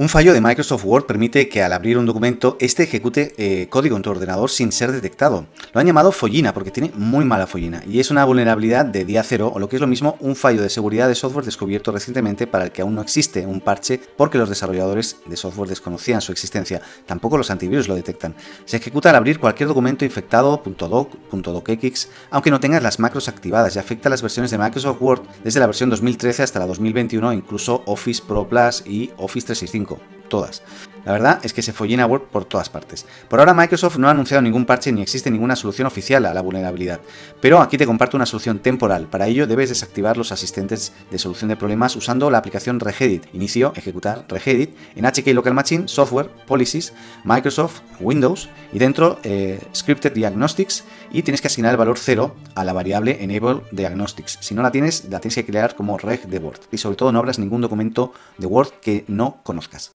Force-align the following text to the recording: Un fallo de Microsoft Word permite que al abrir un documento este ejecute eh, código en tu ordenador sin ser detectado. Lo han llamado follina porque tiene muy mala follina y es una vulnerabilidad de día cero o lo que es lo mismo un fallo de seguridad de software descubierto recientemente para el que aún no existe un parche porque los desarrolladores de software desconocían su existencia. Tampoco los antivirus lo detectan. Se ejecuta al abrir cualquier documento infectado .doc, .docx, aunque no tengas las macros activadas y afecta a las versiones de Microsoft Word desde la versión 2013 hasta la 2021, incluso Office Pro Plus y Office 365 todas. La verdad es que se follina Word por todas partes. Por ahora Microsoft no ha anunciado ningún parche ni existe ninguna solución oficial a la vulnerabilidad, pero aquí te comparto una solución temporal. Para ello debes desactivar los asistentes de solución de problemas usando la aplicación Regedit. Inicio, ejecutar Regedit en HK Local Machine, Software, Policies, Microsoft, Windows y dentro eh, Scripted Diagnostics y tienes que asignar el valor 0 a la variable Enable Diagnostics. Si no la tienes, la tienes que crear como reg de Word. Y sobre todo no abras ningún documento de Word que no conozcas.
Un 0.00 0.08
fallo 0.08 0.32
de 0.32 0.40
Microsoft 0.40 0.84
Word 0.84 1.06
permite 1.06 1.48
que 1.48 1.60
al 1.60 1.72
abrir 1.72 1.98
un 1.98 2.06
documento 2.06 2.56
este 2.60 2.84
ejecute 2.84 3.34
eh, 3.36 3.66
código 3.68 3.96
en 3.96 4.02
tu 4.02 4.10
ordenador 4.10 4.48
sin 4.48 4.70
ser 4.70 4.92
detectado. 4.92 5.46
Lo 5.72 5.80
han 5.80 5.88
llamado 5.88 6.12
follina 6.12 6.54
porque 6.54 6.70
tiene 6.70 6.92
muy 6.94 7.24
mala 7.24 7.48
follina 7.48 7.82
y 7.84 7.98
es 7.98 8.12
una 8.12 8.24
vulnerabilidad 8.24 8.86
de 8.86 9.04
día 9.04 9.24
cero 9.24 9.50
o 9.52 9.58
lo 9.58 9.68
que 9.68 9.74
es 9.74 9.80
lo 9.80 9.88
mismo 9.88 10.16
un 10.20 10.36
fallo 10.36 10.62
de 10.62 10.70
seguridad 10.70 11.08
de 11.08 11.16
software 11.16 11.44
descubierto 11.44 11.90
recientemente 11.90 12.46
para 12.46 12.62
el 12.62 12.70
que 12.70 12.82
aún 12.82 12.94
no 12.94 13.02
existe 13.02 13.44
un 13.44 13.60
parche 13.60 14.00
porque 14.16 14.38
los 14.38 14.48
desarrolladores 14.48 15.16
de 15.26 15.36
software 15.36 15.68
desconocían 15.68 16.20
su 16.20 16.30
existencia. 16.30 16.80
Tampoco 17.04 17.36
los 17.36 17.50
antivirus 17.50 17.88
lo 17.88 17.96
detectan. 17.96 18.36
Se 18.66 18.76
ejecuta 18.76 19.10
al 19.10 19.16
abrir 19.16 19.40
cualquier 19.40 19.68
documento 19.68 20.04
infectado 20.04 20.62
.doc, 20.64 21.10
.docx, 21.32 22.08
aunque 22.30 22.52
no 22.52 22.60
tengas 22.60 22.84
las 22.84 23.00
macros 23.00 23.26
activadas 23.26 23.74
y 23.74 23.80
afecta 23.80 24.08
a 24.08 24.10
las 24.10 24.22
versiones 24.22 24.52
de 24.52 24.58
Microsoft 24.58 25.02
Word 25.02 25.22
desde 25.42 25.58
la 25.58 25.66
versión 25.66 25.90
2013 25.90 26.44
hasta 26.44 26.60
la 26.60 26.66
2021, 26.66 27.32
incluso 27.32 27.82
Office 27.86 28.22
Pro 28.24 28.48
Plus 28.48 28.84
y 28.86 29.10
Office 29.16 29.46
365 29.46 29.87
todas. 30.28 30.62
La 31.08 31.12
verdad 31.12 31.40
es 31.42 31.54
que 31.54 31.62
se 31.62 31.72
follina 31.72 32.04
Word 32.04 32.24
por 32.24 32.44
todas 32.44 32.68
partes. 32.68 33.06
Por 33.30 33.38
ahora 33.38 33.54
Microsoft 33.54 33.96
no 33.96 34.08
ha 34.08 34.10
anunciado 34.10 34.42
ningún 34.42 34.66
parche 34.66 34.92
ni 34.92 35.00
existe 35.00 35.30
ninguna 35.30 35.56
solución 35.56 35.86
oficial 35.86 36.26
a 36.26 36.34
la 36.34 36.42
vulnerabilidad, 36.42 37.00
pero 37.40 37.60
aquí 37.60 37.78
te 37.78 37.86
comparto 37.86 38.18
una 38.18 38.26
solución 38.26 38.58
temporal. 38.58 39.06
Para 39.06 39.26
ello 39.26 39.46
debes 39.46 39.70
desactivar 39.70 40.18
los 40.18 40.32
asistentes 40.32 40.92
de 41.10 41.18
solución 41.18 41.48
de 41.48 41.56
problemas 41.56 41.96
usando 41.96 42.30
la 42.30 42.36
aplicación 42.36 42.78
Regedit. 42.78 43.24
Inicio, 43.32 43.72
ejecutar 43.74 44.26
Regedit 44.28 44.76
en 44.96 45.06
HK 45.06 45.28
Local 45.28 45.54
Machine, 45.54 45.88
Software, 45.88 46.28
Policies, 46.46 46.92
Microsoft, 47.24 47.80
Windows 48.00 48.50
y 48.74 48.78
dentro 48.78 49.18
eh, 49.22 49.60
Scripted 49.74 50.12
Diagnostics 50.12 50.84
y 51.10 51.22
tienes 51.22 51.40
que 51.40 51.46
asignar 51.46 51.70
el 51.70 51.78
valor 51.78 51.98
0 51.98 52.34
a 52.54 52.64
la 52.64 52.74
variable 52.74 53.24
Enable 53.24 53.62
Diagnostics. 53.72 54.38
Si 54.42 54.54
no 54.54 54.62
la 54.62 54.70
tienes, 54.70 55.06
la 55.08 55.20
tienes 55.20 55.36
que 55.36 55.46
crear 55.46 55.74
como 55.74 55.96
reg 55.96 56.26
de 56.26 56.38
Word. 56.38 56.60
Y 56.70 56.76
sobre 56.76 56.96
todo 56.96 57.12
no 57.12 57.18
abras 57.18 57.38
ningún 57.38 57.62
documento 57.62 58.12
de 58.36 58.46
Word 58.46 58.72
que 58.82 59.04
no 59.08 59.38
conozcas. 59.42 59.86